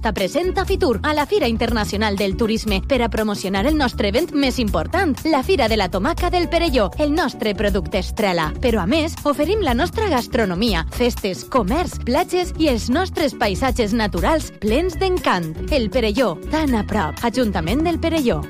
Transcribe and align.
Ta 0.00 0.12
presenta 0.12 0.64
Fitur 0.64 1.00
a 1.02 1.12
la 1.12 1.26
Fira 1.26 1.46
Internacional 1.46 2.16
del 2.16 2.36
Turisme 2.36 2.82
per 2.86 3.02
a 3.02 3.10
promocionar 3.10 3.66
el 3.66 3.76
nostre 3.76 4.08
event 4.08 4.32
més 4.32 4.58
important, 4.58 5.12
la 5.24 5.42
Fira 5.42 5.68
de 5.68 5.76
la 5.76 5.90
Tomaca 5.90 6.30
del 6.30 6.48
Perelló, 6.48 6.90
el 6.98 7.12
nostre 7.14 7.54
producte 7.54 7.98
estrella. 7.98 8.50
Però 8.60 8.80
a 8.80 8.86
més, 8.86 9.14
oferim 9.24 9.60
la 9.60 9.74
nostra 9.74 10.08
gastronomia, 10.08 10.86
festes, 10.96 11.44
comerç, 11.44 11.98
platges 12.04 12.54
i 12.56 12.70
els 12.72 12.88
nostres 12.88 13.36
paisatges 13.36 13.92
naturals 13.92 14.50
plens 14.60 14.96
d'encant. 14.98 15.52
El 15.70 15.90
Perelló, 15.90 16.38
tan 16.50 16.74
a 16.74 16.86
prop. 16.86 17.20
Ajuntament 17.22 17.84
del 17.84 18.00
Perelló. 18.00 18.40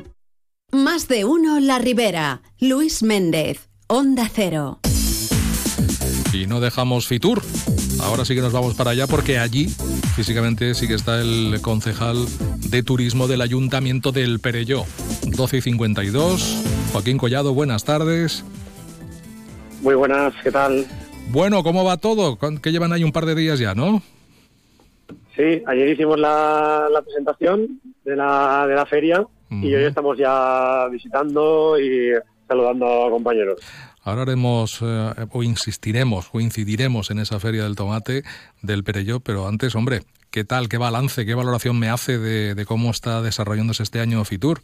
Más 0.72 1.08
de 1.08 1.24
uno 1.24 1.58
La 1.58 1.80
Ribera. 1.80 2.42
Luis 2.60 3.02
Méndez, 3.02 3.68
Onda 3.88 4.30
Cero. 4.32 4.78
Y 6.32 6.46
no 6.46 6.60
dejamos 6.60 7.08
Fitur. 7.08 7.42
Ahora 8.02 8.24
sí 8.24 8.34
que 8.34 8.40
nos 8.40 8.52
vamos 8.52 8.74
para 8.74 8.90
allá 8.90 9.06
porque 9.06 9.38
allí 9.38 9.68
físicamente 10.16 10.74
sí 10.74 10.88
que 10.88 10.94
está 10.94 11.20
el 11.20 11.60
concejal 11.62 12.16
de 12.70 12.82
turismo 12.82 13.28
del 13.28 13.40
Ayuntamiento 13.40 14.12
del 14.12 14.40
Perelló. 14.40 14.84
12 15.26 15.58
y 15.58 15.60
52. 15.60 16.64
Joaquín 16.92 17.18
Collado, 17.18 17.54
buenas 17.54 17.84
tardes. 17.84 18.44
Muy 19.82 19.94
buenas, 19.94 20.34
¿qué 20.42 20.50
tal? 20.50 20.86
Bueno, 21.30 21.62
¿cómo 21.62 21.84
va 21.84 21.96
todo? 21.96 22.38
Que 22.60 22.72
llevan 22.72 22.92
ahí 22.92 23.04
un 23.04 23.12
par 23.12 23.26
de 23.26 23.34
días 23.34 23.58
ya, 23.58 23.74
¿no? 23.74 24.02
Sí, 25.36 25.62
ayer 25.66 25.88
hicimos 25.88 26.18
la, 26.18 26.88
la 26.90 27.02
presentación 27.02 27.80
de 28.04 28.16
la, 28.16 28.66
de 28.66 28.74
la 28.74 28.86
feria 28.86 29.24
y 29.50 29.74
hoy 29.74 29.84
estamos 29.84 30.16
ya 30.18 30.86
visitando 30.90 31.78
y 31.78 32.12
saludando 32.46 33.06
a 33.06 33.10
compañeros. 33.10 33.60
Ahora 34.02 34.22
haremos 34.22 34.80
eh, 34.82 35.26
o 35.30 35.42
insistiremos 35.42 36.30
o 36.32 36.40
incidiremos 36.40 37.10
en 37.10 37.18
esa 37.18 37.38
feria 37.38 37.64
del 37.64 37.76
tomate 37.76 38.22
del 38.62 38.82
Perelló, 38.84 39.20
pero 39.20 39.46
antes, 39.46 39.74
hombre, 39.74 40.00
¿qué 40.30 40.44
tal, 40.44 40.68
qué 40.68 40.78
balance, 40.78 41.26
qué 41.26 41.34
valoración 41.34 41.78
me 41.78 41.90
hace 41.90 42.18
de, 42.18 42.54
de 42.54 42.64
cómo 42.64 42.90
está 42.90 43.20
desarrollándose 43.20 43.82
este 43.82 44.00
año 44.00 44.24
Fitur? 44.24 44.60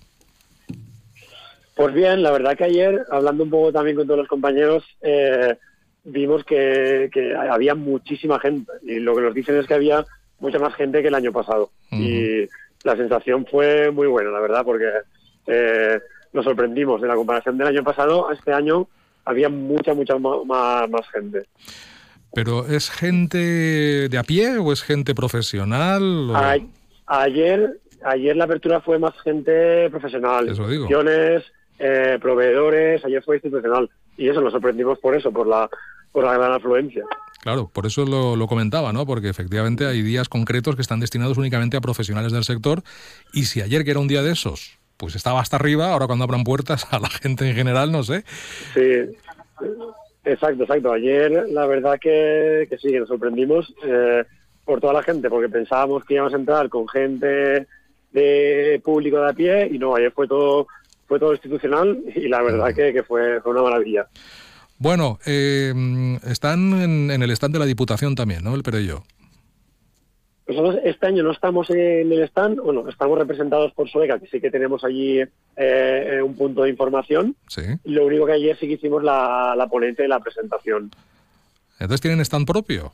Pues 1.77 1.93
bien, 1.93 2.23
la 2.23 2.31
verdad 2.31 2.57
que 2.57 2.65
ayer, 2.65 3.05
hablando 3.11 3.45
un 3.45 3.51
poco 3.51 3.71
también 3.71 3.97
con 3.97 4.07
todos 4.07 4.21
los 4.21 4.29
compañeros, 4.29 4.83
eh, 5.03 5.57
vimos 6.05 6.43
que, 6.45 7.11
que, 7.13 7.35
había 7.35 7.75
muchísima 7.75 8.41
gente 8.41 8.73
y 8.83 8.99
lo 8.99 9.15
que 9.15 9.21
nos 9.21 9.35
dicen 9.35 9.57
es 9.59 9.67
que 9.67 9.75
había 9.75 10.07
mucha 10.41 10.59
más 10.59 10.75
gente 10.75 11.03
que 11.03 11.09
el 11.09 11.15
año 11.15 11.33
pasado. 11.33 11.71
Uh 11.93 11.97
-huh. 11.97 12.01
Y 12.01 12.49
la 12.83 12.97
sensación 12.97 13.45
fue 13.45 13.91
muy 13.91 14.07
buena, 14.07 14.31
la 14.31 14.41
verdad, 14.41 14.65
porque 14.65 14.87
eh, 15.49 16.01
nos 16.33 16.47
sorprendimos 16.47 17.03
de 17.03 17.09
la 17.09 17.15
comparación 17.15 17.59
del 17.59 17.67
año 17.69 17.85
pasado 17.85 18.31
a 18.31 18.33
este 18.33 18.55
año 18.55 18.89
había 19.27 19.51
mucha, 19.51 19.93
mucha 19.93 20.17
más, 20.19 20.89
más 20.89 21.11
gente. 21.13 21.47
¿Pero 22.33 22.67
es 22.67 22.91
gente 22.91 24.09
de 24.09 24.19
a 24.19 24.23
pie 24.23 24.59
o 24.59 24.73
es 24.73 24.83
gente 24.83 25.15
profesional? 25.15 26.31
O... 26.31 26.37
A, 26.37 26.57
ayer, 27.07 27.81
ayer 28.05 28.37
la 28.37 28.45
apertura 28.45 28.81
fue 28.81 28.99
más 28.99 29.15
gente 29.23 29.91
profesional. 29.91 30.49
Eso 30.49 30.67
digo. 30.69 30.89
Eh, 31.79 32.19
proveedores, 32.23 33.05
ayer 33.05 33.23
fue 33.23 33.37
institucional. 33.37 33.91
Y 34.17 34.31
eso 34.31 34.41
nos 34.41 34.53
sorprendimos 34.53 34.99
por 34.99 35.15
eso, 35.15 35.31
por 35.31 35.47
la, 35.47 35.69
por 36.11 36.25
la 36.25 36.33
gran 36.33 36.53
afluencia. 36.53 37.05
Claro, 37.43 37.71
por 37.71 37.85
eso 37.85 38.07
lo, 38.07 38.35
lo, 38.35 38.47
comentaba, 38.47 38.95
¿no? 38.95 39.05
Porque 39.05 39.29
efectivamente 39.29 39.85
hay 39.85 40.01
días 40.01 40.29
concretos 40.31 40.75
que 40.75 40.81
están 40.83 41.01
destinados 41.01 41.37
únicamente 41.37 41.77
a 41.77 41.83
profesionales 41.83 42.33
del 42.33 42.45
sector 42.45 42.83
y 43.35 43.45
si 43.45 43.61
ayer 43.61 43.85
que 43.85 43.91
era 43.91 44.01
un 44.01 44.09
día 44.09 44.23
de 44.23 44.33
esos, 44.33 44.79
pues 44.97 45.15
estaba 45.17 45.41
hasta 45.41 45.57
arriba, 45.57 45.93
ahora 45.93 46.07
cuando 46.07 46.25
abran 46.25 46.45
puertas 46.45 46.87
a 46.91 46.99
la 46.99 47.09
gente 47.09 47.49
en 47.49 47.55
general, 47.55 47.93
no 47.93 48.03
sé. 48.03 48.25
Sí, 48.75 49.15
exacto, 50.25 50.63
exacto. 50.65 50.93
Ayer 50.93 51.47
la 51.51 51.67
verdad 51.67 51.99
que, 52.01 52.67
que 52.69 52.79
sí, 52.79 52.91
que 52.91 53.01
nos 53.01 53.09
sorprendimos 53.09 53.73
eh, 53.85 54.25
por 54.65 54.81
toda 54.81 54.93
la 54.93 55.03
gente, 55.03 55.29
porque 55.29 55.49
pensábamos 55.49 56.05
que 56.05 56.15
íbamos 56.15 56.33
a 56.33 56.37
entrar 56.37 56.69
con 56.69 56.89
gente 56.89 57.67
de 58.13 58.81
público 58.85 59.21
de 59.21 59.29
a 59.29 59.33
pie 59.33 59.69
y 59.71 59.79
no, 59.79 59.95
ayer 59.95 60.13
fue 60.13 60.27
todo 60.27 60.67
fue 61.07 61.19
todo 61.21 61.33
institucional 61.33 62.03
y 62.15 62.29
la 62.29 62.43
verdad 62.43 62.75
que, 62.75 62.93
que 62.93 63.03
fue, 63.03 63.41
fue 63.41 63.53
una 63.53 63.63
maravilla. 63.63 64.09
Bueno, 64.79 65.19
eh, 65.25 65.73
están 66.25 66.83
en, 66.83 67.11
en, 67.11 67.23
el 67.23 67.31
stand 67.31 67.55
de 67.55 67.61
la 67.61 67.65
Diputación 67.65 68.15
también, 68.15 68.45
¿no? 68.45 68.55
El 68.55 68.63
Perello. 68.63 69.05
Nosotros 70.49 70.79
este 70.85 71.07
año 71.07 71.25
no 71.25 71.33
estamos 71.33 71.69
en 71.71 72.13
el 72.13 72.23
stand, 72.29 72.61
bueno, 72.61 72.89
estamos 72.89 73.19
representados 73.19 73.73
por 73.73 73.91
Soeca, 73.91 74.21
que 74.21 74.29
sí 74.29 74.41
que 74.41 74.51
tenemos 74.51 74.85
allí 74.85 75.21
eh, 75.57 76.21
un 76.25 76.37
punto 76.37 76.63
de 76.63 76.71
información. 76.71 77.35
Sí. 77.49 77.63
Y 77.85 77.93
lo 77.93 78.07
único 78.07 78.27
que 78.27 78.33
ayer 78.33 78.57
sí 78.57 78.69
que 78.69 78.75
hicimos 78.75 79.03
la, 79.03 79.55
la 79.57 79.67
ponente 79.67 80.03
de 80.03 80.09
la 80.09 80.21
presentación. 80.21 80.93
Entonces, 81.81 82.01
¿tienen 82.01 82.21
stand 82.21 82.47
propio? 82.47 82.93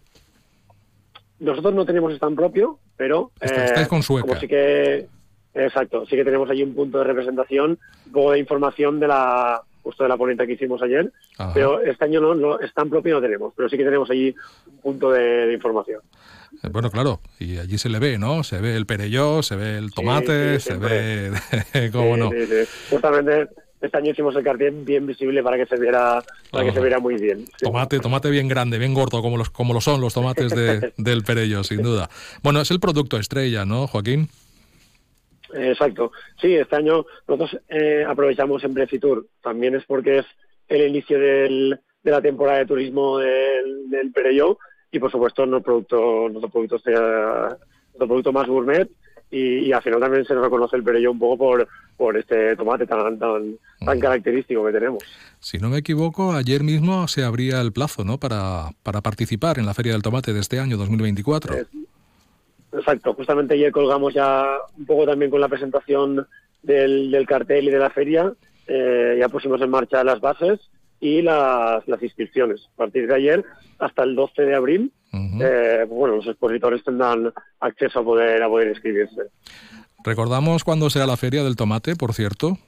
Nosotros 1.40 1.74
no 1.74 1.84
tenemos 1.84 2.14
stand 2.14 2.36
propio, 2.36 2.78
pero... 2.96 3.32
Está, 3.38 3.66
estáis 3.66 3.88
con 3.88 4.02
Sueca. 4.02 4.28
Como 4.28 4.40
sí 4.40 4.48
que, 4.48 5.06
exacto, 5.52 6.06
sí 6.06 6.16
que 6.16 6.24
tenemos 6.24 6.48
allí 6.48 6.62
un 6.62 6.74
punto 6.74 6.98
de 6.98 7.04
representación, 7.04 7.78
un 8.06 8.12
poco 8.12 8.32
de 8.32 8.38
información 8.38 8.98
de 8.98 9.08
la 9.08 9.62
justo 9.92 10.02
de 10.04 10.08
la 10.08 10.16
ponente 10.16 10.46
que 10.46 10.54
hicimos 10.54 10.82
ayer, 10.82 11.12
Ajá. 11.38 11.52
pero 11.52 11.80
este 11.80 12.04
año 12.04 12.20
no, 12.20 12.34
no 12.34 12.58
stand 12.60 12.90
propio 12.90 13.14
no 13.14 13.20
tenemos, 13.20 13.52
pero 13.54 13.68
sí 13.68 13.76
que 13.76 13.84
tenemos 13.84 14.10
allí 14.10 14.34
un 14.66 14.78
punto 14.78 15.10
de, 15.10 15.46
de 15.46 15.52
información. 15.52 16.00
Eh, 16.62 16.68
bueno, 16.70 16.90
claro, 16.90 17.20
y 17.38 17.58
allí 17.58 17.78
se 17.78 17.88
le 17.88 17.98
ve, 17.98 18.18
¿no? 18.18 18.42
Se 18.42 18.60
ve 18.60 18.76
el 18.76 18.86
perelló, 18.86 19.42
se 19.42 19.56
ve 19.56 19.78
el 19.78 19.92
tomate, 19.92 20.60
sí, 20.60 20.70
sí, 20.72 20.72
se 20.72 20.78
ve... 20.78 21.90
¿Cómo 21.92 22.16
no? 22.16 22.30
Justamente 22.90 23.48
este 23.80 23.98
año 23.98 24.12
hicimos 24.12 24.34
el 24.36 24.44
cartel 24.44 24.84
bien 24.84 25.06
visible 25.06 25.42
para 25.42 25.56
que 25.56 25.66
se 25.66 25.76
viera 25.76 26.22
para 26.50 26.64
que 26.64 26.72
se 26.72 26.80
viera 26.80 27.00
muy 27.00 27.16
bien. 27.16 27.44
Sí. 27.58 27.64
Tomate, 27.64 27.98
tomate 27.98 28.30
bien 28.30 28.46
grande, 28.46 28.78
bien 28.78 28.94
gordo, 28.94 29.20
como 29.22 29.36
los 29.36 29.50
como 29.50 29.74
lo 29.74 29.80
son 29.80 30.00
los 30.00 30.14
tomates 30.14 30.54
de, 30.54 30.92
del 30.96 31.24
perello, 31.24 31.64
sin 31.64 31.82
duda. 31.82 32.08
Bueno, 32.42 32.60
es 32.60 32.70
el 32.70 32.78
producto 32.78 33.18
estrella, 33.18 33.64
¿no, 33.64 33.88
Joaquín? 33.88 34.28
Exacto. 35.54 36.12
Sí, 36.40 36.54
este 36.54 36.76
año 36.76 37.04
nosotros 37.28 37.60
eh, 37.68 38.04
aprovechamos 38.06 38.62
en 38.64 38.74
Brefitur. 38.74 39.26
También 39.42 39.74
es 39.74 39.84
porque 39.84 40.18
es 40.18 40.26
el 40.68 40.88
inicio 40.88 41.18
del, 41.18 41.78
de 42.02 42.10
la 42.10 42.20
temporada 42.20 42.58
de 42.58 42.66
turismo 42.66 43.18
del, 43.18 43.90
del 43.90 44.12
Perelló 44.12 44.58
y, 44.90 44.98
por 44.98 45.10
supuesto, 45.10 45.46
nuestro 45.46 45.72
producto, 45.72 46.28
nuestro 46.28 46.50
producto, 46.50 46.78
sea, 46.78 47.56
nuestro 47.90 48.06
producto 48.06 48.32
más 48.32 48.46
gourmet 48.46 48.88
y, 49.30 49.66
y, 49.66 49.72
al 49.72 49.82
final 49.82 50.00
también 50.00 50.24
se 50.26 50.34
nos 50.34 50.44
reconoce 50.44 50.76
el 50.76 50.84
Perelló 50.84 51.10
un 51.10 51.18
poco 51.18 51.38
por, 51.38 51.68
por 51.96 52.16
este 52.18 52.54
tomate 52.54 52.86
tan, 52.86 53.18
tan, 53.18 53.56
tan 53.84 53.98
característico 53.98 54.64
que 54.66 54.72
tenemos. 54.72 55.02
Si 55.40 55.58
no 55.58 55.70
me 55.70 55.78
equivoco, 55.78 56.32
ayer 56.32 56.62
mismo 56.62 57.08
se 57.08 57.24
abría 57.24 57.60
el 57.62 57.72
plazo 57.72 58.04
¿no? 58.04 58.18
para, 58.18 58.70
para 58.82 59.00
participar 59.00 59.58
en 59.58 59.64
la 59.64 59.72
Feria 59.72 59.92
del 59.92 60.02
Tomate 60.02 60.34
de 60.34 60.40
este 60.40 60.60
año 60.60 60.76
2024. 60.76 61.54
Es, 61.54 61.66
Exacto, 62.72 63.14
justamente 63.14 63.54
ayer 63.54 63.70
colgamos 63.70 64.14
ya 64.14 64.56
un 64.78 64.86
poco 64.86 65.04
también 65.06 65.30
con 65.30 65.40
la 65.40 65.48
presentación 65.48 66.26
del, 66.62 67.10
del 67.10 67.26
cartel 67.26 67.68
y 67.68 67.70
de 67.70 67.78
la 67.78 67.90
feria, 67.90 68.32
eh, 68.66 69.16
ya 69.18 69.28
pusimos 69.28 69.60
en 69.60 69.70
marcha 69.70 70.02
las 70.04 70.20
bases 70.20 70.60
y 71.00 71.20
las, 71.20 71.86
las, 71.86 72.02
inscripciones. 72.02 72.68
A 72.74 72.76
partir 72.76 73.06
de 73.06 73.14
ayer 73.14 73.44
hasta 73.78 74.04
el 74.04 74.14
12 74.14 74.42
de 74.42 74.54
abril, 74.54 74.92
uh 75.12 75.16
-huh. 75.16 75.42
eh, 75.42 75.84
bueno, 75.84 76.16
los 76.16 76.26
expositores 76.26 76.84
tendrán 76.84 77.32
acceso 77.60 77.98
a 77.98 78.04
poder, 78.04 78.42
a 78.42 78.48
poder 78.48 78.68
inscribirse. 78.68 79.22
¿Recordamos 80.04 80.64
cuándo 80.64 80.88
será 80.90 81.06
la 81.06 81.16
feria 81.16 81.42
del 81.44 81.56
tomate, 81.56 81.96
por 81.96 82.14
cierto? 82.14 82.58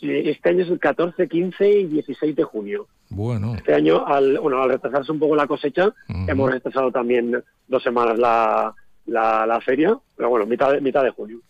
Este 0.00 0.48
año 0.48 0.64
es 0.64 0.70
el 0.70 0.78
14, 0.78 1.28
15 1.28 1.70
y 1.70 1.86
16 1.86 2.36
de 2.36 2.44
junio. 2.44 2.86
Bueno. 3.08 3.54
Este 3.54 3.74
año, 3.74 4.06
al, 4.06 4.38
bueno, 4.38 4.62
al 4.62 4.70
retrasarse 4.70 5.12
un 5.12 5.18
poco 5.18 5.36
la 5.36 5.46
cosecha, 5.46 5.88
uh 5.88 5.92
-huh. 6.12 6.30
hemos 6.30 6.50
retrasado 6.50 6.90
también 6.90 7.42
dos 7.68 7.82
semanas 7.82 8.18
la, 8.18 8.74
la, 9.06 9.46
la, 9.46 9.60
feria, 9.60 9.96
pero 10.16 10.28
bueno, 10.28 10.46
mitad 10.46 10.72
de, 10.72 10.80
mitad 10.80 11.02
de 11.02 11.10
junio. 11.10 11.40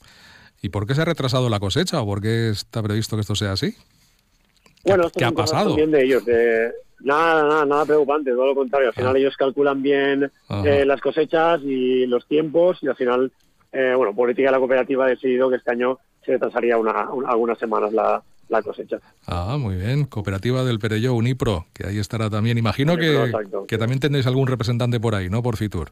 ¿Y 0.62 0.68
por 0.68 0.86
qué 0.86 0.94
se 0.94 1.02
ha 1.02 1.04
retrasado 1.04 1.48
la 1.48 1.60
cosecha 1.60 2.00
o 2.00 2.06
por 2.06 2.20
qué 2.20 2.50
está 2.50 2.82
previsto 2.82 3.16
que 3.16 3.20
esto 3.22 3.34
sea 3.34 3.52
así? 3.52 3.72
¿Qué, 3.72 4.92
bueno, 4.92 5.10
¿qué 5.10 5.24
ha 5.24 5.32
pasado? 5.32 5.68
También 5.68 5.90
de 5.90 6.04
ellos, 6.04 6.24
de, 6.24 6.70
nada, 7.00 7.42
nada, 7.42 7.64
nada 7.66 7.86
preocupante, 7.86 8.30
todo 8.30 8.46
lo 8.46 8.54
contrario. 8.54 8.88
Al 8.88 8.94
final 8.94 9.16
ah. 9.16 9.18
ellos 9.18 9.36
calculan 9.36 9.82
bien 9.82 10.30
eh, 10.64 10.84
las 10.84 11.00
cosechas 11.00 11.60
y 11.62 12.06
los 12.06 12.26
tiempos 12.26 12.78
y 12.82 12.88
al 12.88 12.96
final, 12.96 13.32
eh, 13.72 13.94
bueno, 13.96 14.14
Política 14.14 14.48
de 14.48 14.52
la 14.52 14.58
Cooperativa 14.58 15.06
ha 15.06 15.08
decidido 15.08 15.50
que 15.50 15.56
este 15.56 15.72
año 15.72 15.98
se 16.24 16.32
retrasaría 16.32 16.78
una, 16.78 17.10
una, 17.10 17.28
algunas 17.30 17.58
semanas 17.58 17.92
la, 17.92 18.22
la 18.48 18.62
cosecha. 18.62 18.98
Ah, 19.26 19.56
muy 19.58 19.76
bien. 19.76 20.04
Cooperativa 20.04 20.64
del 20.64 20.78
Perelló, 20.78 21.14
Unipro, 21.14 21.66
que 21.72 21.86
ahí 21.86 21.98
estará 21.98 22.30
también. 22.30 22.58
Imagino 22.58 22.94
Unipro, 22.94 23.24
que, 23.24 23.66
que, 23.68 23.78
también 23.78 24.00
tendréis 24.00 24.26
algún 24.26 24.46
representante 24.46 25.00
por 25.00 25.14
ahí, 25.14 25.28
¿no? 25.28 25.42
Por 25.42 25.56
Fitur. 25.56 25.90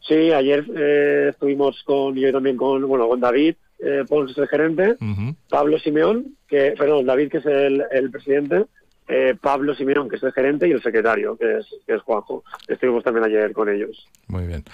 Sí, 0.00 0.32
ayer 0.32 0.64
eh, 0.76 1.28
estuvimos 1.30 1.82
con, 1.84 2.14
yo 2.14 2.32
también 2.32 2.56
con, 2.56 2.86
bueno, 2.86 3.08
con 3.08 3.20
David 3.20 3.56
eh, 3.80 4.04
Pons, 4.08 4.36
el 4.38 4.48
gerente, 4.48 4.96
uh 5.00 5.04
-huh. 5.04 5.36
Pablo 5.48 5.78
Simeón, 5.78 6.36
que, 6.48 6.74
perdón, 6.78 7.06
David, 7.06 7.30
que 7.30 7.38
es 7.38 7.46
el, 7.46 7.82
el 7.90 8.10
presidente, 8.10 8.66
eh, 9.08 9.34
Pablo 9.40 9.74
Simeón, 9.74 10.08
que 10.08 10.16
es 10.16 10.22
el 10.22 10.32
gerente, 10.32 10.68
y 10.68 10.72
el 10.72 10.82
secretario, 10.82 11.36
que 11.36 11.58
es, 11.58 11.66
que 11.86 11.94
es 11.94 12.02
Juanjo. 12.02 12.42
Estuvimos 12.68 13.04
también 13.04 13.24
ayer 13.24 13.52
con 13.52 13.68
ellos. 13.68 14.06
Muy 14.28 14.46
bien. 14.46 14.64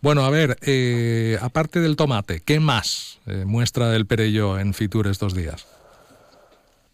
Bueno, 0.00 0.24
a 0.24 0.30
ver, 0.30 0.56
eh, 0.62 1.36
aparte 1.40 1.80
del 1.80 1.96
tomate, 1.96 2.40
¿qué 2.44 2.60
más 2.60 3.18
eh, 3.26 3.44
muestra 3.44 3.94
el 3.96 4.06
Perelló 4.06 4.58
en 4.58 4.72
Fitur 4.72 5.08
estos 5.08 5.34
días? 5.34 5.66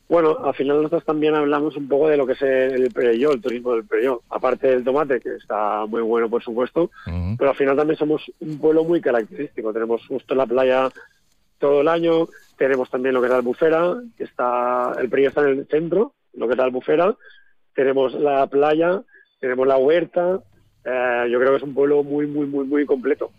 Bueno, 0.09 0.37
al 0.45 0.55
final 0.55 0.77
nosotros 0.77 1.05
también 1.05 1.35
hablamos 1.35 1.77
un 1.77 1.89
poco 1.89 2.09
de 2.09 2.17
lo 2.17 2.27
que 2.27 2.35
es 2.35 2.43
el 2.43 2.91
perelló, 2.91 3.33
el 3.33 3.41
turismo 3.41 3.73
del 3.73 3.85
perelló. 3.85 4.23
Aparte 4.29 4.69
del 4.69 4.85
tomate, 4.85 5.19
que 5.21 5.37
está 5.37 5.87
muy 5.87 6.03
bueno, 6.03 6.29
por 6.29 6.43
supuesto, 6.43 6.91
pero 7.39 7.51
al 7.51 7.56
final 7.56 7.77
también 7.77 7.99
somos 7.99 8.31
un 8.41 8.59
pueblo 8.59 8.85
muy 8.85 9.01
característico. 9.01 9.73
Tenemos 9.73 10.06
justo 10.06 10.35
la 10.35 10.47
playa 10.47 10.91
todo 11.59 11.81
el 11.81 11.89
año, 11.89 12.29
tenemos 12.59 12.91
también 12.91 13.15
lo 13.15 13.21
que 13.21 13.27
es 13.27 13.31
la 13.31 13.39
albufera, 13.39 13.97
que 14.17 14.25
está, 14.25 14.93
el 15.01 15.09
perelló 15.09 15.29
está 15.29 15.41
en 15.49 15.59
el 15.59 15.67
centro, 15.67 16.12
lo 16.35 16.47
que 16.47 16.53
es 16.53 16.59
la 16.59 16.65
albufera, 16.65 17.17
tenemos 17.75 18.12
la 18.15 18.47
playa, 18.47 19.03
tenemos 19.41 19.67
la 19.67 19.79
huerta, 19.79 20.41
eh, 20.85 21.29
yo 21.31 21.39
creo 21.39 21.53
que 21.53 21.56
es 21.56 21.62
un 21.62 21.75
pueblo 21.75 22.03
muy, 22.03 22.27
muy, 22.27 22.47
muy, 22.47 22.67
muy 22.67 22.85
completo. 22.85 23.31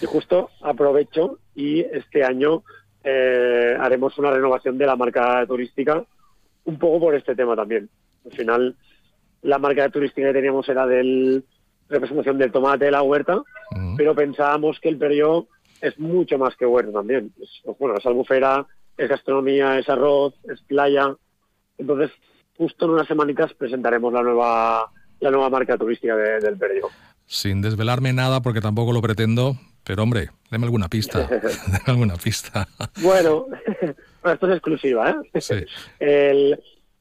Y 0.00 0.06
justo 0.06 0.50
aprovecho 0.60 1.38
y 1.54 1.80
este 1.80 2.24
año 2.24 2.64
eh, 3.04 3.76
haremos 3.78 4.16
una 4.18 4.30
renovación 4.30 4.78
de 4.78 4.86
la 4.86 4.96
marca 4.96 5.44
turística, 5.46 6.04
un 6.64 6.78
poco 6.78 7.00
por 7.00 7.14
este 7.14 7.34
tema 7.34 7.54
también. 7.54 7.88
Al 8.24 8.32
final, 8.32 8.76
la 9.42 9.58
marca 9.58 9.88
turística 9.90 10.28
que 10.28 10.32
teníamos 10.32 10.68
era 10.68 10.86
del 10.86 11.44
representación 11.88 12.38
del 12.38 12.50
tomate 12.50 12.86
de 12.86 12.90
la 12.90 13.02
huerta, 13.02 13.42
pero 13.96 14.14
pensábamos 14.14 14.80
que 14.80 14.88
el 14.88 14.96
periodo 14.96 15.48
es 15.82 15.98
mucho 15.98 16.38
más 16.38 16.56
que 16.56 16.64
huerta 16.64 16.92
también. 16.92 17.32
Es, 17.40 17.76
bueno, 17.78 17.96
es 17.98 18.06
albufera, 18.06 18.66
es 18.96 19.08
gastronomía, 19.08 19.78
es 19.78 19.88
arroz, 19.88 20.34
es 20.50 20.62
playa. 20.62 21.14
Entonces, 21.76 22.10
justo 22.56 22.86
en 22.86 22.92
unas 22.92 23.06
semanitas 23.06 23.52
presentaremos 23.52 24.12
la 24.12 24.22
nueva 24.22 24.90
la 25.20 25.30
nueva 25.30 25.50
marca 25.50 25.76
turística 25.76 26.16
del 26.16 26.56
periodo. 26.56 26.88
Sin 27.26 27.62
desvelarme 27.62 28.12
nada, 28.12 28.42
porque 28.42 28.60
tampoco 28.60 28.92
lo 28.92 29.00
pretendo, 29.00 29.56
pero 29.84 30.02
hombre, 30.02 30.30
deme 30.50 30.64
alguna 30.64 30.88
pista. 30.88 31.26
deme 31.66 31.84
alguna 31.86 32.16
pista. 32.16 32.66
bueno, 33.02 33.46
esto 34.24 34.46
es 34.48 34.52
exclusiva. 34.52 35.16
¿eh? 35.32 35.40
Sí. 35.40 35.64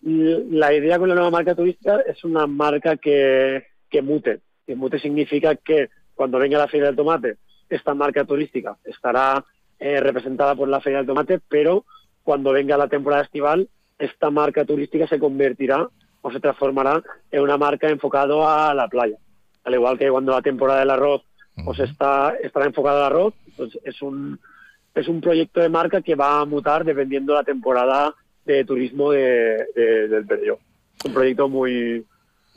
la 0.02 0.74
idea 0.74 1.00
con 1.00 1.10
la 1.10 1.16
nueva 1.16 1.32
marca 1.32 1.56
turística 1.56 2.02
es 2.02 2.24
una 2.24 2.46
marca 2.46 2.98
que, 2.98 3.66
que 3.90 4.02
mute. 4.02 4.42
Que 4.68 4.76
mute 4.76 5.00
significa 5.00 5.56
que 5.56 5.90
cuando 6.14 6.40
venga 6.40 6.58
la 6.58 6.68
Feria 6.68 6.88
del 6.88 6.96
Tomate, 6.96 7.38
esta 7.70 7.94
marca 7.94 8.26
turística 8.26 8.78
estará 8.84 9.44
eh, 9.80 10.00
representada 10.00 10.56
por 10.56 10.68
la 10.68 10.82
Feria 10.82 11.00
del 11.00 11.08
Tomate, 11.08 11.40
pero 11.48 11.86
cuando 12.24 12.52
venga 12.52 12.78
la 12.78 12.88
temporada 12.88 13.24
estival, 13.24 13.70
esta 13.98 14.30
marca 14.30 14.66
turística 14.66 15.08
se 15.08 15.20
convertirá 15.20 15.90
o 16.22 16.32
se 16.32 16.40
transformará 16.40 17.04
en 17.32 17.42
una 17.42 17.58
marca 17.58 17.90
enfocado 17.90 18.48
a 18.48 18.74
la 18.74 18.88
playa. 18.88 19.18
Al 19.64 19.74
igual 19.74 19.98
que 19.98 20.10
cuando 20.10 20.32
la 20.32 20.42
temporada 20.42 20.80
del 20.80 20.90
arroz 20.90 21.24
pues 21.64 21.80
está, 21.80 22.36
estará 22.42 22.66
enfocado 22.66 22.98
al 22.98 23.12
arroz. 23.12 23.34
Pues 23.56 23.78
es 23.84 24.02
un, 24.02 24.40
es 24.96 25.08
un 25.08 25.22
proyecto 25.22 25.60
de 25.60 25.70
marca 25.70 26.02
que 26.02 26.16
va 26.16 26.42
a 26.42 26.46
mutar 26.46 26.84
dependiendo 26.84 27.34
de 27.34 27.40
la 27.40 27.44
temporada 27.44 28.14
de 28.46 28.66
turismo 28.66 29.12
de, 29.12 29.66
del 29.76 30.26
periodo. 30.26 30.60
Un 31.06 31.14
proyecto 31.14 31.50
muy, 31.50 32.06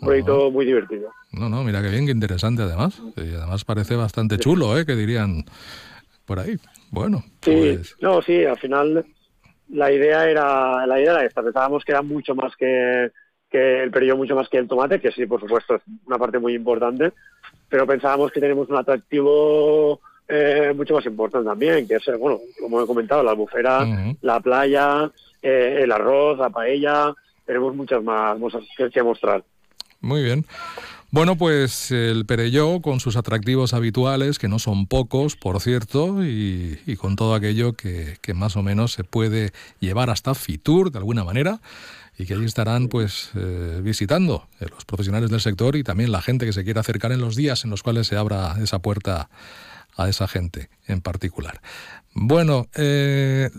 proyecto 0.01 0.51
muy 0.51 0.65
divertido. 0.65 1.11
No, 1.33 1.49
no, 1.49 1.63
mira 1.65 1.83
qué 1.83 1.91
bien, 1.91 2.07
qué 2.07 2.13
interesante 2.13 2.63
además. 2.63 3.01
Y 3.17 3.35
además 3.35 3.65
parece 3.65 3.95
bastante 3.95 4.39
chulo, 4.39 4.79
¿eh? 4.79 4.87
Que 4.87 4.97
dirían 4.97 5.45
por 6.25 6.41
ahí. 6.41 6.57
Bueno, 6.91 7.23
sí, 7.43 7.75
pues 7.75 7.97
no, 8.01 8.23
sí, 8.23 8.45
al 8.45 8.59
final 8.59 9.05
la 9.69 9.93
idea 9.93 10.29
era 10.29 10.87
la 10.87 11.01
idea 11.01 11.13
era 11.13 11.25
esta. 11.25 11.43
Pensábamos 11.43 11.85
que 11.85 11.93
era 11.93 12.03
mucho 12.03 12.35
más 12.35 12.55
que, 12.57 13.11
que 13.51 13.83
el 13.83 13.91
periodo, 13.91 14.19
mucho 14.19 14.35
más 14.35 14.49
que 14.49 14.59
el 14.59 14.69
tomate, 14.69 15.01
que 15.01 15.13
sí, 15.13 15.27
por 15.27 15.41
supuesto, 15.41 15.77
es 15.77 15.83
una 16.07 16.19
parte 16.19 16.39
muy 16.39 16.55
importante, 16.55 17.13
pero 17.69 17.87
pensábamos 17.87 18.33
que 18.33 18.41
tenemos 18.41 18.69
un 18.69 18.77
atractivo 18.77 20.01
eh, 20.29 20.73
mucho 20.77 20.95
más 20.95 21.07
importante 21.07 21.49
también, 21.49 21.87
que 21.87 21.97
es, 21.97 22.05
bueno, 22.19 22.41
como 22.61 22.83
he 22.83 22.87
comentado, 22.87 23.23
la 23.23 23.31
albufera, 23.31 23.87
la 24.23 24.41
playa, 24.41 25.11
eh, 25.43 25.81
el 25.83 25.93
arroz, 25.93 26.39
la 26.39 26.51
paella, 26.51 27.15
tenemos 27.45 27.75
muchas 27.75 28.03
más 28.03 28.39
cosas 28.39 28.65
que, 28.93 29.03
mostrar. 29.03 29.45
Muy 30.01 30.23
bien. 30.23 30.45
Bueno, 31.13 31.37
pues 31.37 31.93
el 31.93 32.27
Perelló, 32.27 32.83
con 32.83 32.99
sus 32.99 33.17
atractivos 33.17 33.73
habituales, 33.73 34.39
que 34.39 34.49
no 34.49 34.59
son 34.59 34.87
pocos, 34.87 35.37
por 35.37 35.61
cierto, 35.61 36.25
y, 36.25 36.97
con 36.99 37.15
todo 37.15 37.35
aquello 37.35 37.75
que, 37.75 38.17
que, 38.21 38.35
más 38.35 38.57
o 38.57 38.63
menos 38.63 38.93
se 38.93 39.05
puede 39.05 39.53
llevar 39.79 40.11
hasta 40.11 40.35
Fitur, 40.35 40.91
de 40.91 40.99
alguna 40.99 41.23
manera, 41.23 41.61
y 42.19 42.27
que 42.27 42.35
allí 42.35 42.45
estarán 42.45 42.89
pues 42.89 43.31
eh, 43.37 43.81
visitando 43.83 44.49
eh, 44.61 44.67
los 44.71 44.85
profesionales 44.85 45.31
del 45.31 45.41
sector 45.41 45.77
y 45.77 45.83
también 45.83 46.13
la 46.13 46.23
gente 46.23 46.47
que 46.47 46.53
se 46.53 46.65
quiera 46.65 46.81
acercar 46.81 47.13
en 47.13 47.21
los 47.21 47.37
días 47.37 47.65
en 47.65 47.71
los 47.71 47.83
cuales 47.83 48.07
se 48.07 48.17
abra 48.17 48.55
esa 48.63 48.79
puerta 48.79 49.29
a 49.97 50.09
esa 50.09 50.29
gente 50.29 50.69
en 50.87 51.01
particular. 51.01 51.61
Bueno, 52.15 52.67
eh, 52.77 53.51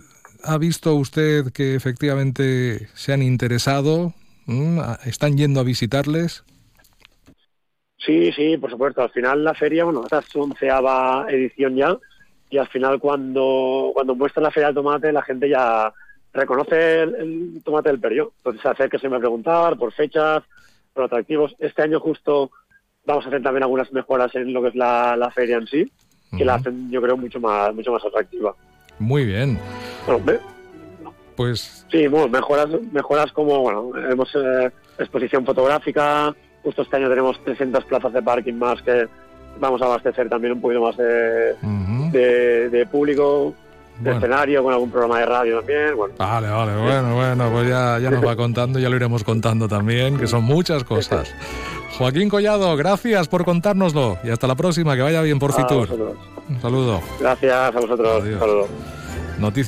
¿ha 0.44 0.58
visto 0.58 0.96
usted 0.96 1.52
que 1.52 1.76
efectivamente 1.76 2.88
se 2.94 3.14
han 3.14 3.22
interesado? 3.22 4.14
¿Mm? 4.46 4.80
¿Están 5.06 5.38
yendo 5.38 5.60
a 5.60 5.64
visitarles? 5.64 6.44
Sí, 7.98 8.32
sí, 8.32 8.58
por 8.58 8.72
supuesto. 8.72 9.02
Al 9.02 9.10
final 9.10 9.44
la 9.44 9.54
feria, 9.54 9.84
bueno, 9.84 10.04
esta 10.04 10.20
es 10.20 10.26
su 10.26 10.40
onceava 10.40 11.26
edición 11.30 11.76
ya, 11.76 11.98
y 12.50 12.58
al 12.58 12.68
final 12.68 13.00
cuando, 13.00 13.92
cuando 13.94 14.16
muestra 14.16 14.42
la 14.42 14.52
feria 14.52 14.68
del 14.68 14.76
tomate 14.76 15.12
la 15.12 15.22
gente 15.22 15.50
ya 15.50 15.94
reconoce 16.38 17.02
el, 17.02 17.62
tomate 17.64 17.90
del 17.90 18.00
periodo. 18.00 18.34
Entonces 18.38 18.78
se 18.78 18.90
que 18.90 19.00
se 19.00 19.10
me 19.10 19.20
preguntar 19.20 19.78
por 19.78 19.92
fechas, 19.92 20.44
por 20.94 21.06
atractivos. 21.06 21.56
Este 21.60 21.82
año 21.82 22.00
justo 22.00 22.52
vamos 23.06 23.26
a 23.26 23.28
hacer 23.30 23.42
también 23.42 23.64
algunas 23.64 23.92
mejoras 23.92 24.34
en 24.36 24.54
lo 24.54 24.62
que 24.62 24.70
es 24.70 24.76
la, 24.76 25.32
feria 25.34 25.58
en 25.58 25.68
sí, 25.68 25.92
que 26.38 26.46
la 26.46 26.56
hacen 26.56 26.90
yo 26.92 27.02
creo 27.02 27.18
mucho 27.18 27.40
más, 27.40 27.74
mucho 27.74 27.92
más 27.92 28.06
atractiva. 28.06 28.56
Muy 29.00 29.26
bien. 29.26 29.60
pues 31.36 31.86
sí, 31.92 32.08
bueno, 32.08 32.28
mejoras, 32.28 32.68
mejoras 32.92 33.32
como 33.32 33.60
bueno, 33.60 33.92
hemos 34.10 34.34
eh, 34.36 34.72
exposición 34.98 35.46
fotográfica. 35.46 36.36
Justo 36.64 36.82
este 36.82 36.98
año 36.98 37.10
tenemos 37.10 37.42
300 37.44 37.86
plazas 37.86 38.14
de 38.14 38.22
parking 38.22 38.56
más 38.56 38.82
que 38.82 39.08
vamos 39.60 39.82
a 39.82 39.86
abastecer 39.86 40.30
también 40.30 40.54
un 40.54 40.62
poquito 40.62 40.82
más 40.82 40.98
de, 40.98 42.70
de 42.70 42.86
público 42.88 43.56
escenario, 44.06 44.64
con 44.64 44.74
algún 44.74 44.92
programa 44.92 45.20
de 45.20 45.26
radio 45.26 45.58
también. 45.58 45.98
Vale, 46.18 46.50
vale, 46.50 46.76
bueno, 46.82 47.16
bueno, 47.16 47.50
pues 47.52 47.70
ya, 47.70 48.00
ya 48.00 48.10
nos 48.12 48.26
va 48.26 48.36
contando, 48.36 48.80
ya 48.80 48.90
lo 48.90 48.96
iremos 48.96 49.24
contando 49.24 49.68
también, 49.68 50.18
que 50.18 50.28
son 50.28 50.44
muchas 50.44 50.84
cosas. 50.84 51.34
Joaquín 51.98 52.30
Collado, 52.30 52.76
gracias 52.78 53.28
por 53.28 53.44
contárnoslo 53.44 54.20
y 54.24 54.30
hasta 54.30 54.46
la 54.48 54.56
próxima, 54.56 54.96
que 54.96 55.02
vaya 55.02 55.22
bien 55.22 55.40
por 55.40 55.54
Fitur. 55.54 56.16
Un 56.48 56.62
saludo. 56.62 57.02
Gracias 57.20 57.76
a 57.76 57.80
vosotros. 57.80 58.24
Un 58.24 58.40
saludo. 58.40 58.68